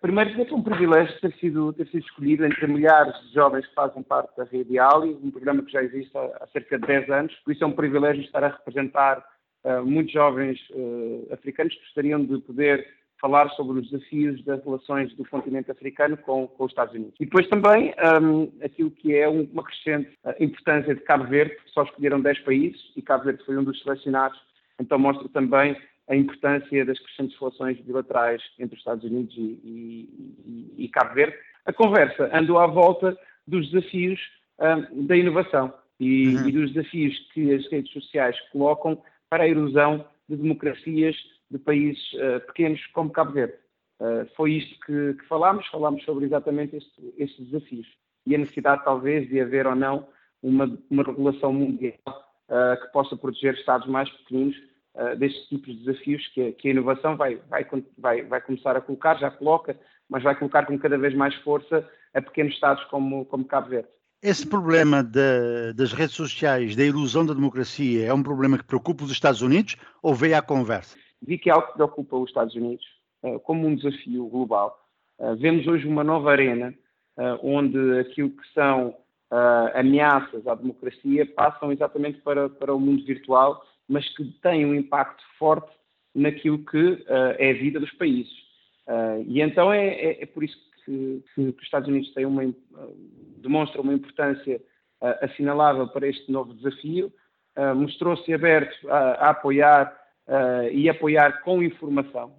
[0.00, 4.02] Primeiro, é um privilégio ter sido, ter sido escolhido entre milhares de jovens que fazem
[4.02, 7.34] parte da Rede Ali, um programa que já existe há, há cerca de 10 anos.
[7.44, 9.22] Por isso é um privilégio estar a representar
[9.64, 12.86] uh, muitos jovens uh, africanos que gostariam de poder
[13.20, 17.14] falar sobre os desafios das relações do continente africano com, com os Estados Unidos.
[17.20, 21.82] E depois também um, aquilo que é uma crescente uh, importância de Cabo Verde, só
[21.82, 24.40] escolheram 10 países e Cabo Verde foi um dos selecionados,
[24.80, 25.76] então mostra também
[26.10, 31.36] a importância das crescentes relações bilaterais entre os Estados Unidos e, e, e Cabo Verde.
[31.64, 34.20] A conversa andou à volta dos desafios
[34.58, 36.48] um, da inovação e, uhum.
[36.48, 41.16] e, dos desafios que as redes sociais colocam para a erosão de democracias
[41.48, 43.54] de países uh, pequenos como Cabo Verde.
[44.00, 47.86] Uh, foi isto que, que, falámos, falámos sobre exatamente este, estes desafios
[48.26, 50.08] e a necessidade talvez de haver ou não
[50.42, 54.56] uma, uma regulação mundial uh, que possa proteger Estados mais pequeninos
[54.94, 57.66] uh, destes tipos de desafios que a, que a inovação vai, vai,
[57.98, 61.88] vai, vai, começar a colocar, já coloca, mas vai colocar com cada vez mais força
[62.14, 63.88] a pequenos Estados como, como Cabo Verde.
[64.22, 69.04] Esse problema de, das redes sociais, da ilusão da democracia, é um problema que preocupa
[69.04, 70.96] os Estados Unidos ou veio à conversa?
[71.22, 72.84] Vi que é algo que preocupa os Estados Unidos
[73.22, 74.78] uh, como um desafio global.
[75.18, 76.74] Uh, vemos hoje uma nova arena
[77.42, 78.96] onde aquilo que são
[79.74, 85.22] ameaças à democracia passam exatamente para, para o mundo virtual mas que tem um impacto
[85.36, 85.70] forte
[86.14, 88.32] naquilo que uh, é a vida dos países.
[88.86, 92.44] Uh, e então é, é, é por isso que, que, os Estados Unidos têm uma,
[92.44, 92.54] uh,
[93.38, 94.62] demonstram uma importância
[95.22, 97.10] assinalável para este novo desafio,
[97.74, 99.98] mostrou-se aberto a, a apoiar
[100.72, 102.34] e apoiar com informação.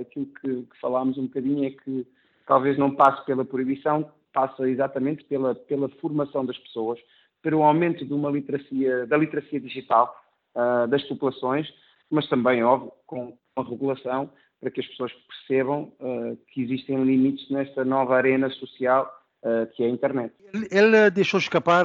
[0.00, 2.06] aquilo que, que, falámos um bocadinho é que
[2.46, 7.00] talvez não passe pela proibição, passa exatamente pela, pela formação das pessoas,
[7.42, 10.14] pelo aumento de uma literacia, da literacia digital,
[10.56, 11.68] uh, das populações,
[12.10, 17.48] mas também, óbvio, com uma regulação para que as pessoas percebam uh, que existem limites
[17.50, 19.12] nesta nova arena social
[19.42, 20.34] uh, que é a internet.
[20.70, 21.84] Ele deixou escapar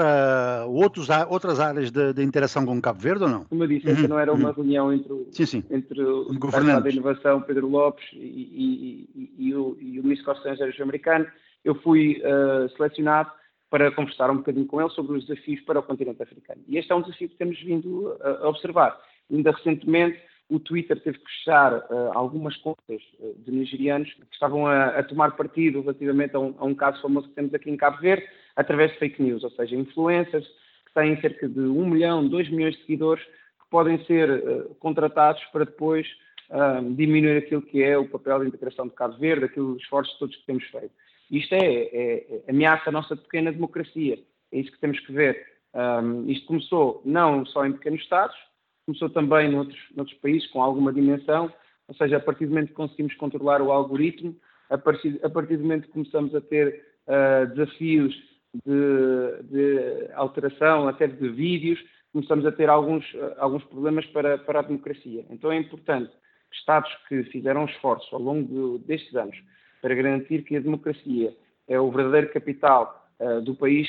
[0.68, 3.44] outros, outras áreas de, de, interação com Cabo Verde ou não?
[3.46, 4.08] Como eu disse, uhum.
[4.08, 4.56] não era uma uhum.
[4.56, 5.64] reunião entre, o, sim, sim.
[5.70, 10.34] entre o Secretário da Inovação, Pedro Lopes, e, e, e, e o, o Ministro
[10.82, 11.28] americano.
[11.64, 12.20] Eu fui
[12.76, 13.32] selecionado
[13.72, 16.62] para conversar um bocadinho com ele sobre os desafios para o continente africano.
[16.68, 19.00] E este é um desafio que temos vindo a, observar.
[19.32, 24.68] Ainda recentemente, o Twitter teve que fechar uh, algumas contas uh, de nigerianos que estavam
[24.68, 27.78] a, a tomar partido relativamente a um, a um, caso famoso que temos aqui em
[27.78, 28.28] Cabo Verde,
[28.58, 30.46] através de fake news, ou seja, influencers
[30.86, 35.42] que têm cerca de 1 milhão, 2 milhões de seguidores que podem ser uh, contratados
[35.46, 36.06] para depois
[36.98, 40.46] diminuir aquilo que é o papel de integração de Cabo Verde, aqueles esforços todos que
[40.46, 40.92] temos feito.
[41.32, 44.20] Isto é, é, é, ameaça a nossa pequena democracia.
[44.52, 45.48] É isso que temos que ver.
[45.74, 48.36] Um, isto começou não só em pequenos Estados,
[48.86, 51.52] começou também noutros, noutros países com alguma dimensão,
[51.88, 54.36] ou seja, a partir do momento que conseguimos controlar o algoritmo,
[54.70, 58.14] a partir, a partir do momento que começamos a ter uh, desafios
[58.66, 61.80] de, de, alteração, até de vídeos,
[62.12, 63.06] começamos a ter alguns,
[63.38, 65.26] alguns problemas para, para a democracia.
[65.30, 69.38] Então é importante que Estados que fizeram esforços ao longo de, destes anos
[69.82, 71.36] para garantir que a democracia
[71.68, 73.88] é o verdadeiro capital uh, do país,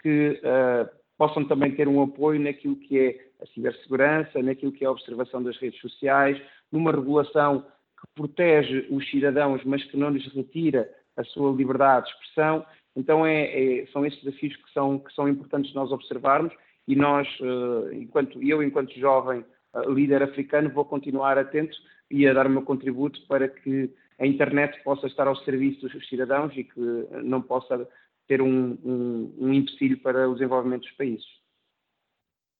[0.00, 4.86] que uh, possam também ter um apoio naquilo que é a cibersegurança, naquilo que é
[4.86, 7.62] a observação das redes sociais, numa regulação
[8.00, 12.64] que protege os cidadãos, mas que não lhes retira a sua liberdade de expressão.
[12.96, 16.52] Então, é, é, são esses desafios que são, que são importantes nós observarmos
[16.86, 19.44] e nós, uh, enquanto eu, enquanto jovem
[19.88, 21.74] líder africano, vou continuar atento
[22.10, 23.90] e a dar o meu contributo para que
[24.22, 26.80] a internet possa estar ao serviço dos cidadãos e que
[27.24, 27.88] não possa
[28.28, 31.41] ter um, um, um empecilho para o desenvolvimento dos países.